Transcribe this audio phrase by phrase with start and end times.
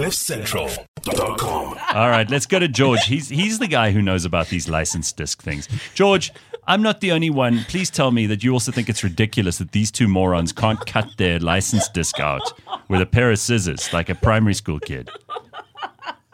[0.00, 1.78] CliffCentral.com.
[1.94, 3.04] All right, let's go to George.
[3.04, 5.68] He's he's the guy who knows about these licensed disc things.
[5.94, 6.32] George,
[6.66, 7.64] I'm not the only one.
[7.68, 11.06] Please tell me that you also think it's ridiculous that these two morons can't cut
[11.18, 12.40] their licensed disc out
[12.88, 15.10] with a pair of scissors like a primary school kid.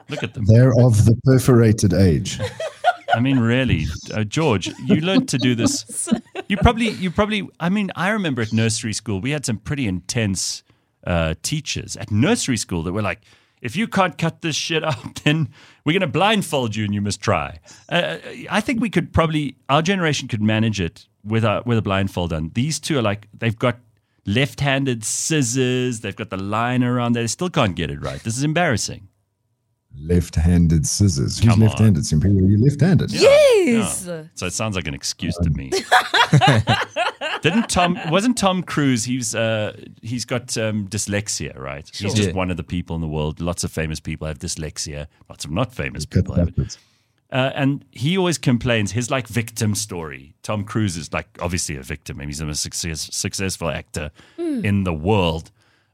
[0.09, 0.45] Look at them.
[0.47, 2.39] They're of the perforated age.
[3.15, 6.09] I mean, really, uh, George, you learned to do this.
[6.49, 7.49] You probably, you probably.
[7.59, 10.63] I mean, I remember at nursery school we had some pretty intense
[11.05, 13.23] uh, teachers at nursery school that were like,
[13.61, 15.49] "If you can't cut this shit out, then
[15.85, 18.19] we're going to blindfold you and you must try." Uh,
[18.51, 22.33] I think we could probably, our generation could manage it with a with a blindfold
[22.33, 22.51] on.
[22.55, 23.79] These two are like they've got
[24.27, 26.01] left-handed scissors.
[26.01, 27.23] They've got the line around there.
[27.23, 28.21] They still can't get it right.
[28.23, 29.09] This is embarrassing.
[29.99, 31.39] Left-handed scissors.
[31.39, 31.69] Who's Come on.
[31.69, 32.05] left-handed?
[32.05, 33.13] Simphiwe, are left-handed?
[33.13, 34.05] Yes.
[34.35, 35.71] So it sounds like an excuse to me.
[37.43, 37.99] Didn't Tom?
[38.11, 39.05] Wasn't Tom Cruise?
[39.05, 41.89] He's uh, he's got um, dyslexia, right?
[41.95, 42.35] He's just Yeah.
[42.35, 43.41] one of the people in the world.
[43.41, 45.07] Lots of famous people have dyslexia.
[45.29, 46.79] Lots of not famous Cut people have it.
[47.33, 50.35] Uh, and he always complains his like victim story.
[50.43, 52.21] Tom Cruise is like obviously a victim.
[52.21, 55.51] and He's a success, successful actor in the world.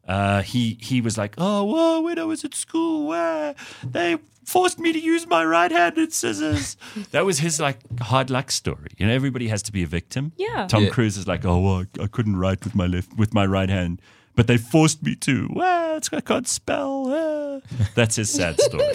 [0.06, 4.78] Uh, he he was like, oh, well, when I was at school, where they forced
[4.81, 6.77] me to use my right-handed scissors.
[7.12, 8.89] that was his like hard luck story.
[8.98, 10.33] You know, everybody has to be a victim.
[10.36, 10.67] Yeah.
[10.67, 10.91] Tom Yeah.
[10.91, 13.69] Cruise is like, oh, well, I, I couldn't write with my left with my right
[13.69, 14.00] hand.
[14.34, 15.48] But they forced me to.
[15.53, 17.05] Well, it's, I can't spell.
[17.12, 17.61] ah."
[17.95, 18.95] That's his sad story.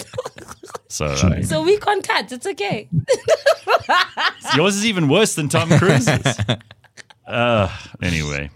[0.90, 2.32] So I mean, So we can't cut.
[2.32, 2.88] It's okay.
[4.56, 6.38] Yours is even worse than Tom Cruise's.
[7.26, 7.68] uh,
[8.02, 8.50] anyway,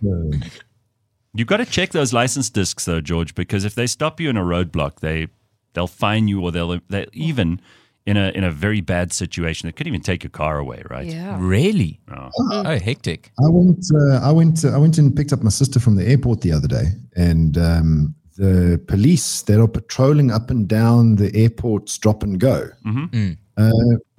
[1.34, 4.30] Uh, you got to check those license discs though, George, because if they stop you
[4.30, 5.28] in a roadblock, they
[5.74, 7.61] they'll fine you, or they'll they even
[8.05, 11.06] in a in a very bad situation, they could even take your car away, right?
[11.06, 11.36] Yeah.
[11.41, 12.00] Really?
[12.14, 12.30] Oh.
[12.50, 13.33] Oh, hectic.
[13.44, 13.84] I went.
[13.94, 14.64] Uh, I went.
[14.64, 17.56] Uh, I went and picked up my sister from the airport the other day, and
[17.56, 23.36] um, the police that are patrolling up and down the airport's drop and go Mhm.
[23.56, 23.70] Uh,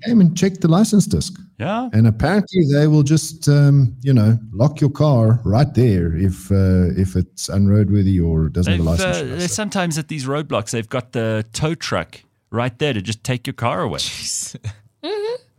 [0.05, 1.89] came and checked the license disc, Yeah.
[1.93, 6.89] and apparently they will just, um, you know, lock your car right there if uh,
[7.01, 9.17] if it's unroadworthy or doesn't have They've, a license.
[9.17, 9.35] uh, number.
[9.37, 12.21] they So- sometimes at these roadblocks, they've got the tow truck
[12.51, 13.99] right there to just take your car away.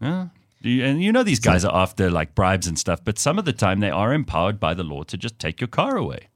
[0.01, 0.29] Yeah.
[0.63, 3.39] Do you- And you know these guys are after like bribes and stuff, but some
[3.39, 6.29] of the time they are empowered by the law to just take your car away.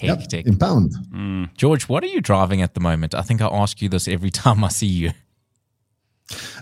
[0.00, 0.46] Yep, Hectic.
[0.46, 0.92] impound.
[1.56, 3.14] George, what are you driving at the moment?
[3.14, 5.12] I think I ask you this every time I see you.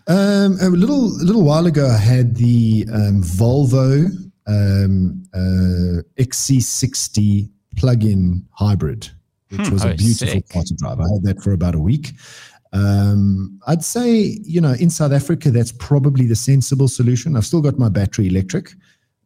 [0.07, 4.07] Um, a little a little while ago, I had the um, Volvo
[4.47, 9.09] um, uh, XC60 plug-in hybrid,
[9.49, 10.49] which was Oh, a beautiful sick.
[10.49, 11.01] car to drive.
[11.01, 12.13] I had that for about a week.
[12.73, 17.37] Um, I'd say, you know, in South Africa, that's probably the sensible solution.
[17.37, 18.73] I've still got my battery electric,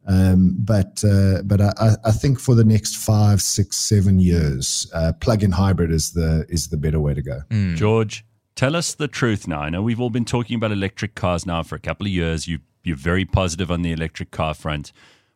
[0.07, 4.89] um, but uh, but I, I- I think for the next five, six, seven years,
[4.93, 7.41] uh, plug-in hybrid is the is the better way to go.
[7.75, 8.23] George,
[8.59, 9.61] tell us the truth now.
[9.61, 12.45] I know we've all been talking about electric cars now for a couple of years.
[12.45, 14.91] You you're very positive on the electric car front.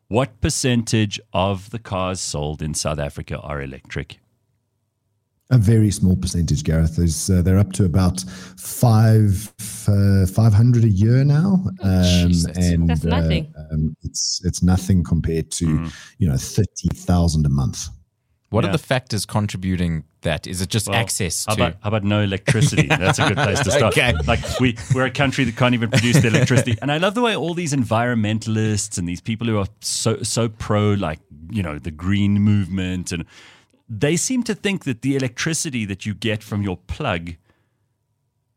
[0.10, 4.20] What percentage of the cars sold in South Africa are electric?
[5.52, 7.00] A very small percentage, Gareth.
[7.00, 8.20] Is uh, they're up to about
[8.58, 9.54] five
[9.88, 12.58] uh, five hundred a year now, um, Jesus.
[12.58, 13.54] and That's nothing.
[13.58, 17.88] Uh, um, it's it's nothing compared to you know thirty thousand a month.
[18.54, 18.70] What Yeah.
[18.70, 20.46] are the factors contributing that?
[20.48, 21.62] Is it just Well, access How to?
[21.62, 22.86] about, how about no electricity?
[23.04, 23.98] That's a good place to start.
[23.98, 24.14] Okay.
[24.28, 27.22] Like we we're a country that can't even produce the electricity, and I love the
[27.22, 31.20] way all these environmentalists and these people who are so so pro like
[31.50, 33.26] you know the green movement and
[33.90, 37.32] they seem to think that the electricity that you get from your plug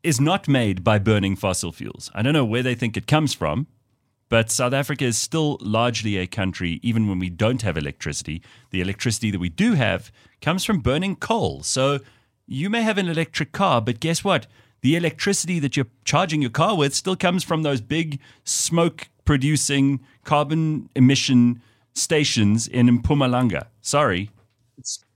[0.03, 2.11] is not made by burning fossil fuels.
[2.15, 3.67] I don't know where they think it comes from,
[4.29, 8.43] but South Africa is still largely a country, even when we don't have electricity.
[8.71, 10.11] The electricity that we do have
[10.41, 11.63] comes from burning coal.
[11.63, 12.01] So
[12.47, 14.47] you may have an electric car, but guess what?
[14.83, 20.01] The electricity that you're charging your car with still comes from those big smoke producing
[20.25, 21.63] carbon emission
[21.95, 23.67] stations in Mpumalanga.
[23.81, 24.31] Sorry.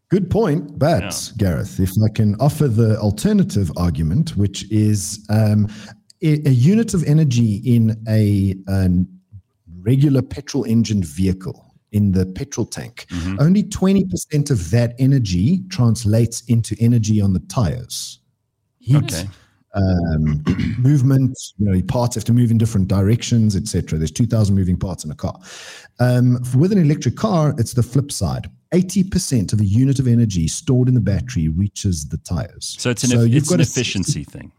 [0.08, 1.32] Good point, but.
[1.36, 5.68] Gareth, if I can offer the alternative argument, which is um,
[6.22, 9.06] a, a unit of energy in a, an
[9.82, 13.06] regular petrol engined vehicle in the petrol tank,
[13.40, 18.20] only 20% of that energy translates into energy on the tires.
[18.78, 19.28] Heat, Okay.
[19.74, 20.44] um,
[20.78, 23.98] movement, you know, parts have to move in different directions, etc.
[23.98, 25.36] There's 2,000 moving parts in a car.
[25.98, 28.48] Um, with an electric car, it's the flip side.
[28.72, 32.76] 80% of a unit of energy stored in the battery reaches the tires.
[32.78, 34.52] So it's an, you've it's an a efficiency thing.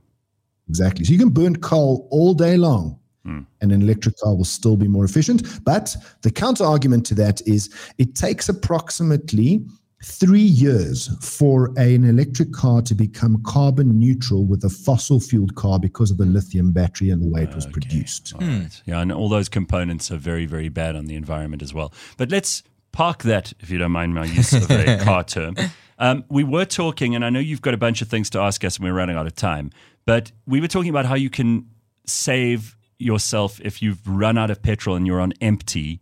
[0.71, 1.03] Exactly.
[1.05, 3.41] So you can burn coal all day long, Hmm.
[3.61, 5.39] and an electric car will still be more efficient.
[5.63, 7.69] But the counter argument to that is
[8.03, 9.63] it takes approximately
[10.03, 15.77] three years for an electric car to become carbon neutral with a fossil fueled car
[15.79, 18.33] because of the lithium battery and the way it was produced.
[18.33, 18.81] All right.
[18.87, 21.93] Yeah, and all those components are very, very bad on the environment as well.
[22.17, 25.55] But let's park that, if you don't mind my use of a car term.
[25.99, 28.65] Um, we were talking, and I know you've got a bunch of things to ask
[28.65, 29.69] us, and we're running out of time.
[30.05, 31.67] But we were talking about how you can
[32.05, 36.01] save yourself if you've run out of petrol and you're on empty,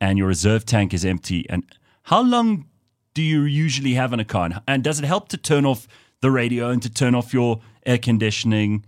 [0.00, 1.48] and your reserve tank is empty.
[1.50, 1.64] And
[2.04, 2.66] how long
[3.14, 4.50] do you usually have in a car?
[4.66, 5.86] And- does it help to turn off
[6.20, 8.84] the radio and to turn off your air conditioning?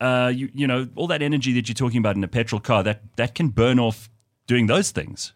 [0.00, 2.82] uh, you you know all that energy that you're talking about in a petrol car
[2.82, 4.10] that that can burn off
[4.46, 5.32] doing those things.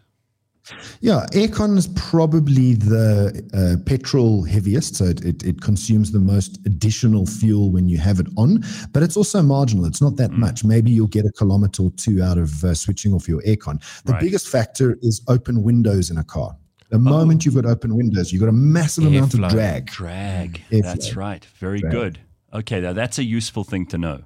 [1.00, 6.58] Yeah, aircon is probably the uh, petrol heaviest, so it, it, it consumes the most
[6.66, 8.62] additional fuel when you have it on,
[8.92, 9.84] but it's also marginal.
[9.86, 10.16] It's not Mm.
[10.18, 10.64] that much.
[10.64, 13.80] Maybe you'll get a kilometer or two out of uh, switching off your aircon.
[14.04, 14.20] The Right.
[14.22, 16.56] biggest factor is open windows in a car.
[16.90, 19.86] The moment you've got open windows, you've got a massive amount of drag.
[19.86, 20.60] Drag.
[20.70, 20.82] Airflow.
[20.82, 21.44] That's right.
[21.58, 21.92] Very Drag.
[21.92, 22.18] good.
[22.52, 24.24] Okay, now that's a useful thing to know.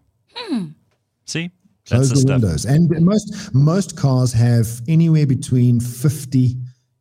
[1.26, 1.50] See,
[1.86, 2.64] Close that's the the windows.
[2.66, 6.56] And most most cars have anywhere between 50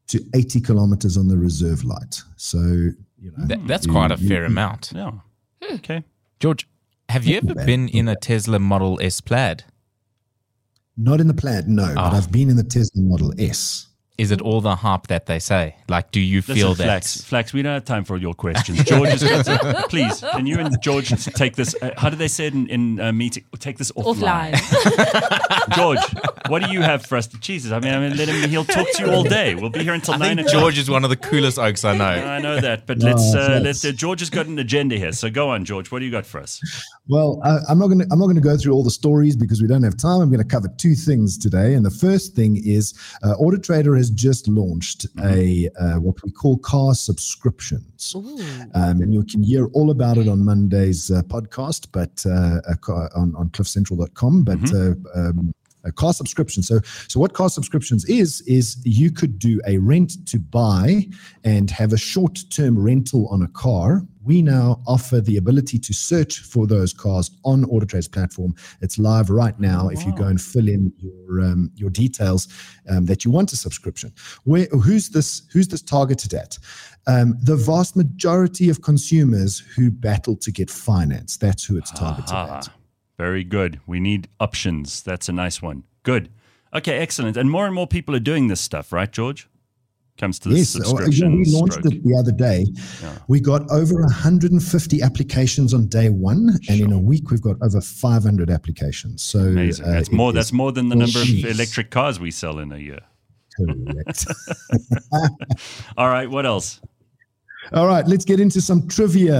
[0.08, 2.22] to 80 kilometers on the reserve light.
[2.36, 4.92] So, you know, That, that's quite a fair amount.
[4.94, 5.12] Yeah.
[5.72, 6.04] Okay.
[6.40, 6.68] George,
[7.10, 9.64] have you ever been in a Tesla Model S Plaid?
[10.96, 12.16] not in the Plaid, no, but Ah.
[12.18, 13.88] I've been in the Tesla Model S.
[14.16, 15.76] Is it all the hype that they say?
[15.90, 16.84] Like, do you Listen, feel that?
[16.84, 18.84] Flax, Flax, we don't have time for your questions.
[18.84, 19.24] George is
[19.90, 21.76] please, can you and George take this?
[21.82, 23.44] Uh, how do they say it in, in uh, meeting?
[23.58, 24.54] Take this offline.
[24.54, 25.76] Offline.
[25.76, 26.00] George,
[26.48, 27.26] what do you have for us?
[27.26, 28.48] Jesus, I mean, I mean, let him.
[28.52, 29.56] He'll talk to you all day.
[29.56, 30.50] We'll be here until I nine think.
[30.50, 32.06] George is one of the coolest oaks I know.
[32.06, 33.84] I know that, but let's uh, let's.
[33.84, 35.92] Uh, George has got an agenda here, so go on, George.
[35.92, 36.62] What do you got for us?
[37.08, 39.36] Well, I, I'm not going to I'm not going to go through all the stories
[39.36, 40.22] because we don't have time.
[40.22, 42.94] I'm going to cover two things today, and the first thing is
[43.24, 48.14] uh, AutoTrader has just launched a uh, what we call car subscriptions,
[48.76, 52.60] um, and you can hear all about it on Monday's uh, podcast, but uh,
[53.16, 54.44] on on CliffCentral.com.
[54.44, 55.54] But uh, um,
[55.84, 56.64] a car subscription.
[56.64, 61.08] So, so what car subscriptions is is you could do a rent to buy
[61.44, 64.02] and have a short term rental on a car.
[64.24, 68.56] We now offer the ability to search for those cars on AutoTrader's platform.
[68.82, 69.90] It's live right now.
[69.90, 72.48] If you go and fill in your um, your details
[72.90, 74.14] um, that you want a subscription,
[74.46, 76.58] where who's this who's this targeted at?
[77.06, 81.38] Um, the vast majority of consumers who battle to get finance.
[81.38, 82.70] That's who it's targeted at.
[83.18, 83.80] Very good.
[83.86, 85.04] We need options.
[85.04, 85.84] That's a nice one.
[86.04, 86.30] Good.
[86.74, 87.38] Okay, excellent.
[87.38, 89.48] And more and more people are doing this stuff, right, George?
[90.18, 91.94] Comes to the Yes, oh, yeah, we launched stroke.
[91.94, 92.68] it the other day.
[93.28, 97.82] We got over 150 applications on day one, and in a week we've got over
[97.82, 99.24] 500 applications.
[99.24, 99.86] So Amazing.
[99.86, 100.30] uh, That's more.
[100.30, 103.00] is That's more than the number of electric cars we sell in a year.
[103.58, 104.28] correct.
[105.98, 106.30] All right.
[106.30, 106.80] What else?
[107.72, 109.38] All right, let's get into some trivia.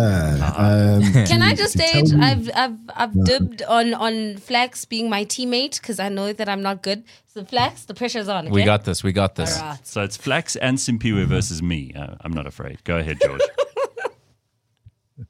[0.56, 5.10] Um, Can I just to tell state I've I've I've dibbed on on Flax being
[5.10, 7.04] my teammate because I know that I'm not good.
[7.28, 8.50] So Flax, the pressure's on.
[8.50, 9.04] We got this.
[9.04, 9.60] We got this.
[9.60, 9.88] All right.
[9.88, 11.92] So it's Flax and Simphiwe versus me.
[11.96, 12.84] Uh, I'm not afraid.
[12.84, 13.42] Go ahead, George.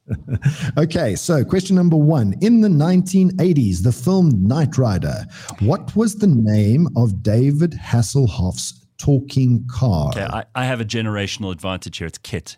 [0.78, 2.34] Okay, so question number one.
[2.40, 5.24] In the 1980s, the film Knight Rider,
[5.60, 10.08] what was the name of David Hasselhoff's talking car?
[10.08, 12.06] Okay, I, I have a generational advantage here.
[12.06, 12.56] It's KITT.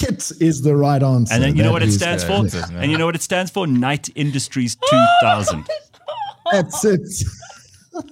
[0.00, 1.34] KITT is the right answer.
[1.34, 2.48] And then you know what it stands for?
[2.48, 2.70] correct.
[2.72, 3.66] And you know what it stands for?
[3.66, 5.68] Knight Industries 2000.
[6.52, 7.00] That's it.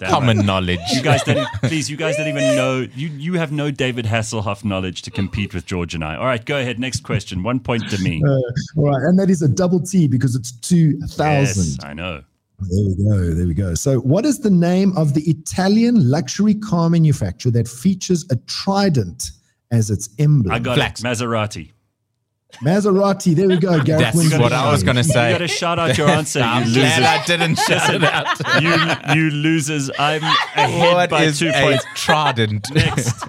[0.01, 0.45] Damn Common it.
[0.45, 0.81] knowledge.
[0.93, 2.87] You guys don't, please, you guys don't even know.
[2.95, 6.17] You, you have no David Hasselhoff knowledge to compete with George and I.
[6.17, 6.79] All right, go ahead.
[6.81, 7.43] Next question.
[7.43, 8.23] One point to me.
[8.27, 8.29] Uh,
[8.77, 11.65] all right, and that is a double T because it's 2000.
[11.65, 12.23] Yes, I know.
[12.61, 13.35] There we go.
[13.35, 13.75] There we go.
[13.75, 19.31] So, what is the name of the Italian luxury car manufacturer that features a trident
[19.71, 20.53] as its emblem?
[20.53, 21.01] I got Flax.
[21.01, 21.05] it.
[21.05, 21.71] Maserati.
[22.57, 23.35] Maserati.
[23.37, 23.81] There we go.
[23.85, 25.29] Gareth That's wins what I was going to say.
[25.31, 25.33] You say.
[25.33, 27.05] got to shout out your answer, you I'm glad losers.
[27.05, 29.15] I didn't shout it out.
[29.15, 29.91] You, you losers.
[29.99, 31.85] I'm ahead What by is two a points.
[31.95, 32.67] trident?
[32.75, 33.25] Next.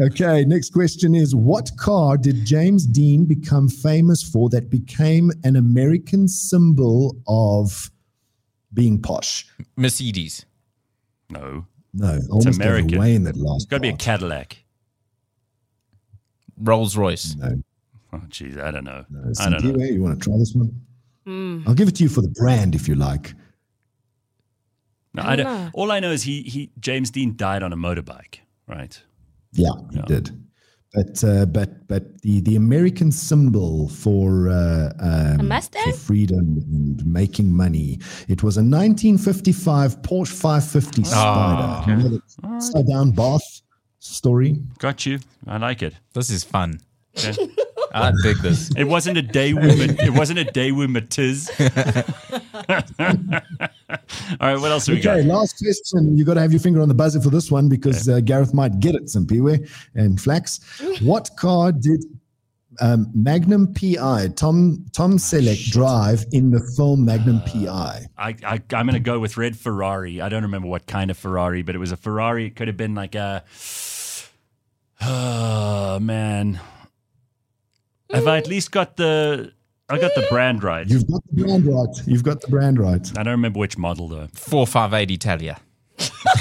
[0.00, 5.56] Okay, next question is What car did James Dean become famous for that became an
[5.56, 7.90] American symbol of
[8.72, 9.44] being posh?
[9.76, 10.46] Mercedes.
[11.30, 11.66] No.
[11.94, 12.96] No, almost American.
[12.96, 13.62] away in that last.
[13.62, 13.96] It's got to be a.
[13.96, 14.58] Cadillac.
[16.58, 17.34] Rolls Royce.
[17.36, 17.62] No,
[18.12, 18.58] Oh, jeez.
[18.60, 19.04] I don't know.
[19.10, 19.32] no.
[19.40, 19.84] I don't know.
[19.84, 20.70] You want to try this one?
[21.26, 21.62] Hmm.
[21.66, 23.34] I'll give it to you for the brand if you like.
[25.14, 25.70] No, I I don't don't, know.
[25.74, 29.00] all I know is he, he James Dean died on a motorbike, right?
[29.52, 30.30] Yeah, he did.
[30.94, 35.50] But uh, but but the the American symbol for uh, um,
[35.84, 37.98] for freedom and making money.
[38.28, 41.90] It was a 1955 Porsche 550 Spider.
[41.90, 43.42] You know the upside down bath.
[43.98, 44.62] story.
[44.78, 45.18] Got you.
[45.46, 45.94] I like it.
[46.14, 46.80] This is fun.
[47.18, 47.34] Okay.
[47.94, 48.70] I dig this.
[48.76, 49.96] It wasn't a day woman.
[50.00, 51.50] It wasn't a day woman tiz.
[51.60, 51.64] All
[54.40, 55.24] right, what else do we Okay, got?
[55.24, 56.16] last question.
[56.16, 58.52] You got to have your finger on the buzzer for this one because uh, Gareth
[58.54, 59.04] might get it.
[59.06, 60.60] Simphiwe and Flax.
[61.02, 62.04] What car did
[62.80, 68.06] um, Magnum PI Tom Tom Selleck drive in the film Magnum PI?
[68.18, 70.20] I, I I'm going to go with red Ferrari.
[70.20, 72.46] I don't remember what kind of Ferrari, but it was a Ferrari.
[72.46, 73.44] It could have been like a.
[75.00, 76.58] Oh man,
[78.12, 79.52] have I at least got the?
[79.90, 80.86] I got the brand right.
[80.86, 82.06] You've got the brand right.
[82.06, 83.10] You've got the brand right.
[83.18, 84.28] I don't remember which model though.
[84.34, 85.58] 458 Italia.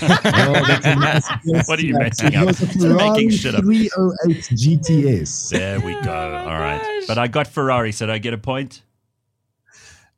[0.04, 1.28] Oh, nice
[1.68, 2.22] What are you Flax.
[2.22, 2.46] making up?
[2.48, 3.64] was a making shit up.
[3.64, 5.50] 308 GTS.
[5.50, 6.12] There we go.
[6.14, 7.92] All right, but I got Ferrari.
[7.92, 8.82] So did I get a point?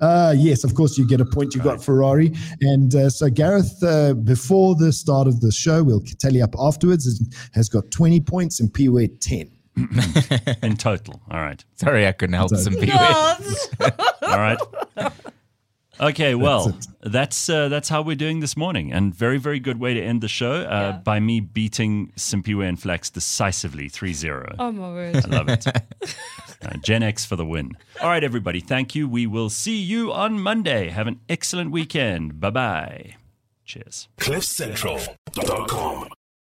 [0.01, 1.53] Uh, yes, of course, you get a point.
[1.53, 2.34] You got Ferrari.
[2.62, 7.22] And uh, so Gareth, uh, before the start of the show, we'll tally up afterwards,
[7.53, 9.51] has got 20 points and Pee-wee 10.
[10.63, 11.21] in total.
[11.31, 11.63] All right.
[11.75, 13.00] Sorry, I couldn't help some people.
[13.00, 13.36] No.
[14.24, 14.57] All right.
[16.01, 19.81] Okay, well, That's that's uh, that's how we're doing this morning, and very very good
[19.81, 21.01] way to end the show uh, Yeah.
[21.03, 24.55] by me beating Simphiwe and Flax decisively 3-0.
[24.59, 25.17] oh my word.
[25.17, 25.65] I love it.
[26.62, 27.71] Uh, Gen X for the win.
[28.01, 28.59] All right, everybody.
[28.59, 29.07] Thank you.
[29.07, 30.89] We will see you on Monday.
[30.89, 32.41] Have an excellent weekend.
[32.41, 33.15] Bye bye.
[33.63, 34.09] Cheers.
[34.17, 36.09] CliffCentral.com.